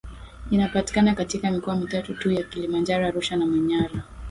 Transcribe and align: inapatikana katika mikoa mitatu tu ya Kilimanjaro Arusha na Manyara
inapatikana 0.51 1.15
katika 1.15 1.51
mikoa 1.51 1.75
mitatu 1.75 2.13
tu 2.13 2.31
ya 2.31 2.43
Kilimanjaro 2.43 3.07
Arusha 3.07 3.35
na 3.35 3.45
Manyara 3.45 4.03